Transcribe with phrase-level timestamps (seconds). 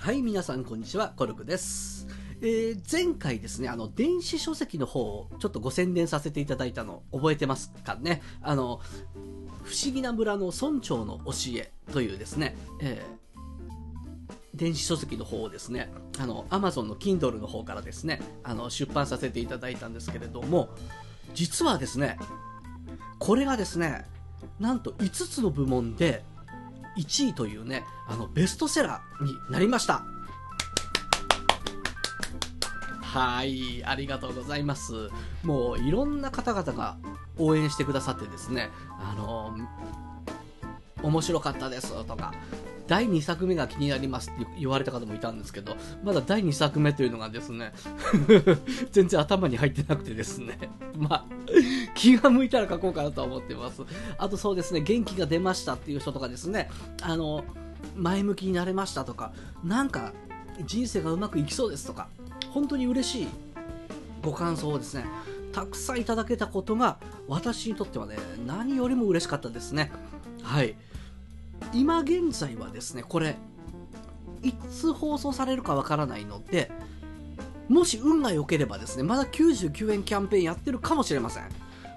[0.00, 1.12] はい、皆さん、こんにちは。
[1.14, 2.06] コルクです。
[2.40, 8.22] えー前回ですね、あの、電子書籍の方をちょっとご宣伝させていただいたの覚えてますかね？
[8.40, 8.80] あの、
[9.62, 13.20] 不思議な村の村長の教えというですね、えー
[14.54, 20.70] 電子書籍の方をですね、あの、Amazon の Kindle の方からですね、あの、出版させていただいたんですけれども、
[21.34, 22.18] 実はですね、
[23.18, 24.06] これがですね、
[24.58, 26.22] なんと5つの部門で
[26.96, 30.04] 1位というね、あの、ベストセラーになりました。
[33.00, 35.10] はい、ありがとうございます。
[35.42, 36.96] もういろんな方々が
[37.38, 39.56] 応援してくださってですね、あの、
[41.02, 42.32] 面白かったですとか、
[42.90, 47.72] 第2作目が気になりますって言われた方もいたんですけど、まだ第2作目というのがですね、
[48.90, 50.58] 全然頭に入ってなくてですね、
[50.98, 51.24] まあ、
[51.94, 53.82] 気が向いたら書こうかなとは思ってます。
[54.18, 56.68] あとそうですね、元気が出ましたっていう人とかですね、
[57.00, 57.44] あの、
[57.94, 59.32] 前向きになれましたとか、
[59.62, 60.12] なんか
[60.66, 62.08] 人生がうまくいきそうですとか、
[62.50, 63.28] 本当に嬉しい
[64.20, 65.04] ご感想をですね、
[65.52, 68.16] たくさんいただけたことが、私にとってはね、
[68.48, 69.92] 何よりも嬉しかったですね。
[70.42, 70.74] はい。
[71.72, 73.36] 今現在はですね、これ、
[74.42, 76.70] いつ放送されるかわからないので、
[77.68, 81.44] もし運が良ければですね、まだ99円キャンペーンやってるかもしれません。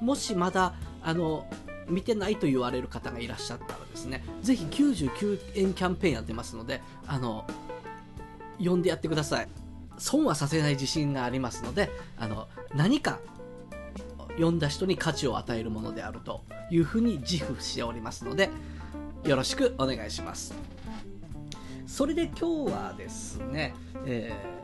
[0.00, 1.46] もしまだ、あの、
[1.88, 7.44] 見てないと言われる方がいらっしゃったらですね、ぜひ99円キャンペーンやってますので、あの、
[8.62, 9.48] 呼んでやってください。
[9.98, 13.18] 損はさせない自信がありますので、あの、何か、
[14.38, 18.50] 呼んだ人に価値を与えるものであるというふうに自負しておりますので、
[19.24, 20.54] よろしくお願いします。
[21.86, 24.56] それで今日はですね、えー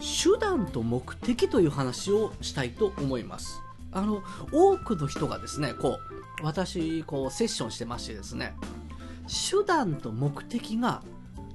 [0.00, 3.60] 手段と目的という話をしたいと思います。
[3.92, 5.98] あの、多くの人がですね、こ
[6.40, 8.54] う、私、こう、セッションしてましてですね、
[9.26, 11.02] 手段と目的が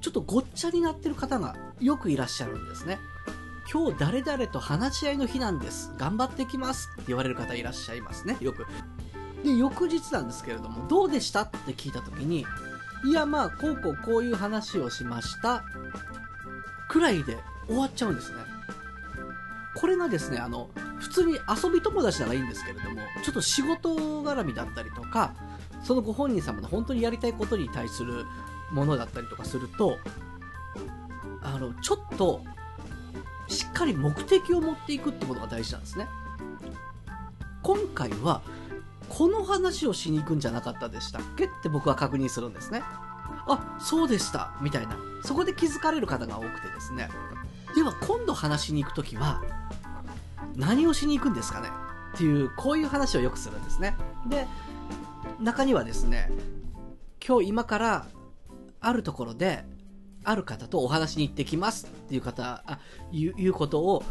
[0.00, 2.98] ちょっとごっちゃになってる方がよくいらっしゃるんですね。
[3.72, 5.92] 今日誰々と話し合いの日なんです。
[5.96, 8.66] 頑張ってきますって言われる方いらっしゃいますね、よく。
[9.44, 12.46] で、翌日なんですけれども、どうでしたって聞いたときに、
[13.04, 15.64] いや、まあ、こうこうこういう話をしました。
[16.88, 18.38] くらいで終わっちゃうんですね。
[19.76, 20.68] これがですね、あの、
[20.98, 25.34] 普通に遊び友達ならいいんですけれども、ちょっと仕事絡みだったりとか、
[25.82, 28.26] そのご本人様の本当にやりたいことに対する
[28.72, 29.96] ものだったりとかすると、
[31.42, 32.42] あの、ちょっと、
[33.48, 36.08] しっかり目的を持っていくってことが大事なんですね。
[37.62, 38.42] 今回は、
[39.10, 41.44] この話をしに行くんじゃなかったでしたっけ？
[41.44, 42.82] って僕は確認するんですね。
[43.46, 44.96] あ、そうでした、みたいな。
[45.24, 47.10] そこで気づかれる方が多くてですね。
[47.74, 49.42] では今度話しに行くときは、
[50.54, 51.68] 何をしに行くんですかね？
[52.14, 53.96] っていう、こういう話をよくするんですね。
[54.28, 54.46] で、
[55.40, 56.30] 中にはですね、
[57.26, 58.06] 今日今から
[58.80, 59.64] あるところで、
[60.22, 62.78] ある方とお話に行ってきますっていう方、あ、
[63.10, 64.04] いういうことを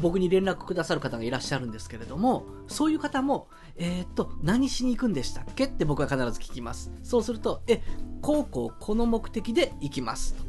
[0.00, 6.90] 僕に連絡くださる方がいらっしゃるんですけれども、そういう方も、えーっと、何しに行くんでしたっけって僕は必ず聞きます。
[7.02, 7.82] そうすると、え、
[8.20, 10.44] こうこうこの目的で行きますと。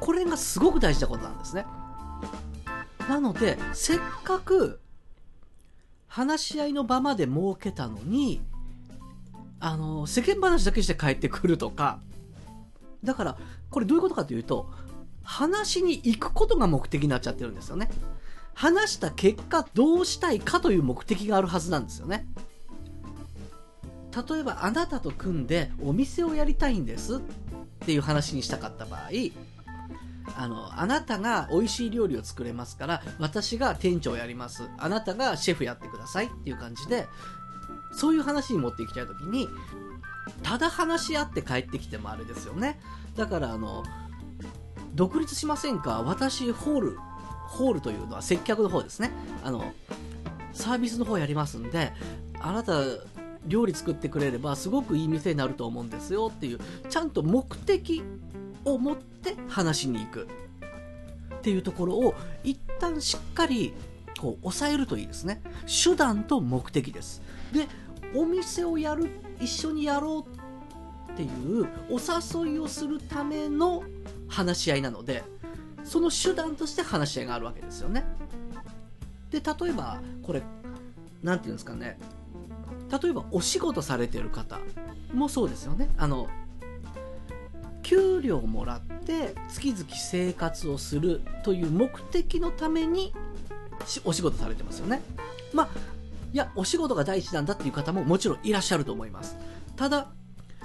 [0.00, 1.66] これがすごく大事なことなんですね。
[3.08, 4.80] なので、せっかく
[6.06, 8.40] 話し合いの場まで設けたのに、
[9.58, 12.00] あの、世間話だけして帰ってくるとか、
[13.04, 13.38] だから、
[13.70, 14.70] これどういうことかというと、
[15.22, 17.90] 話に行くことが目的になっちゃってるんですよね。
[18.54, 22.26] 話した結果どうしたいかという目的があるはずなんですよね。
[24.28, 27.20] 例えばあなたと組んでお店をやりたいんですっ
[27.80, 29.10] ていう話にしたかった場合、
[30.36, 34.68] あの、あなたが美味しい料理を作れますから、私が店長やります。
[34.78, 37.06] あなたがシェフやってくださいっていう感じで、
[37.92, 39.48] そういう話に持っていきたいときに、
[40.42, 42.80] ただ話し合って帰ってきてもあれですよね。
[43.16, 43.84] だからあの、
[44.94, 46.02] 独立しませんか？
[46.02, 46.98] 私、ホール、
[47.50, 49.10] ホールというのは接客の方ですね。
[49.42, 49.72] あの、
[50.52, 51.92] サービスの方やりますんで、
[52.40, 52.80] あなた、
[53.46, 58.02] 料理作ってくれればすごくいい店になると思うんですよっていう、ちゃんと目的
[58.64, 60.28] を持って話しに行く
[61.36, 62.14] っていうところを
[62.44, 63.72] 一旦しっかり
[64.20, 65.40] こう抑えるといいですね。
[65.66, 67.22] 手段と目的です。
[67.52, 67.66] で、
[68.14, 69.08] お店をやる、
[69.40, 70.26] 一緒にやろ
[71.08, 71.98] うっていうお
[72.44, 73.82] 誘いをするための
[74.28, 75.24] 話し合いなので、
[75.84, 78.04] その手段として話し合いがあるわけですよね。
[79.30, 80.42] で、例えば、これ、
[81.22, 81.98] なんていうんですかね。
[83.02, 84.58] 例えば、お仕事されてる方
[85.12, 85.88] もそうですよね。
[85.96, 86.28] あの、
[87.82, 93.12] 給料をもらって月々生活をするという目的のために
[93.84, 95.02] しお仕事されてますよね。
[95.52, 95.68] まあ、
[96.32, 99.36] いや、お仕事が第一なんだっていう方ももちろんいらっしゃると思います。
[99.76, 100.08] ただ、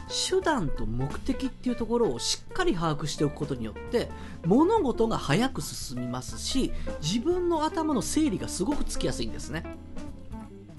[0.08, 4.10] 手段と目的っていうところをしっかり把握しておくことによって
[4.46, 6.72] 物事が早く進みますし
[7.02, 9.64] 自分の頭の整理がすごくつきやすいんですね。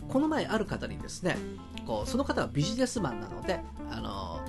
[0.09, 1.37] この前ある方にですね
[1.87, 4.41] こうその方はビジネスマンなのであの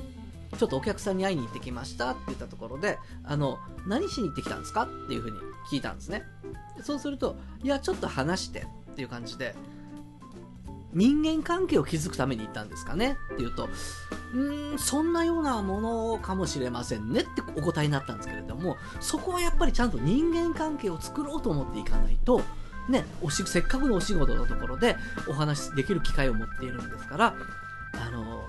[0.57, 3.57] ちょっとお客さんに会いに行ってきましたって言ったところであの
[3.87, 5.37] 何しに行ってきたんですかっていうふうに
[5.71, 6.23] 聞いたんですね。
[6.83, 9.55] そうするといやちょっと話してっていう感じで
[10.93, 13.69] 人間関係を築くために行ったんですかねって言うと、
[14.33, 22.41] うん、そんなようなものかもしれませんねってお答えになったんですけれども、そこはやっぱりちゃんと人間関係を作ろうと思っていかないと、
[22.89, 24.95] ね、おしせっかくのお仕事のところで
[25.27, 27.35] お話しできる機会を持っているんですから、
[27.93, 28.47] あの、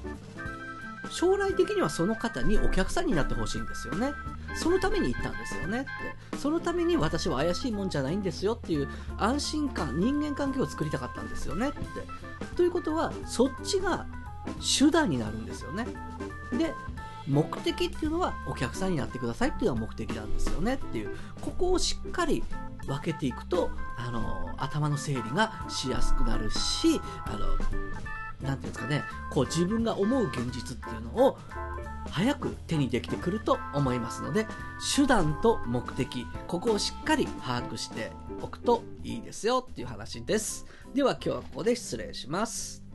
[1.11, 4.13] 将来的にはその方にお客さんになってほしいんですよね。
[4.57, 6.37] そのために行ったんですよねって。
[6.37, 11.79] そのために私は怪しいもんじゃないんですよっていう安心感、人間関係を作りたかったんですよねって。
[12.57, 14.07] ということは、そっちが
[14.61, 15.87] 手段になるんですよね。
[16.53, 16.75] で、
[17.27, 21.11] 目的っていうのはお客さんになってくださいっていうのが目的なんですよねっていう、
[21.41, 22.43] ここをしっかり
[22.87, 31.39] 分けていくと、あの、頭の整理がしやすくなるし、あの、なていうんですかね、こう自分が思う現実っていうのを
[32.11, 34.47] 早く手にできてくると思いますので、
[34.97, 40.67] 手段と目的、ここをしっかり把握しておくといいですよっていう話です。
[40.95, 42.88] では今日はここで失礼します。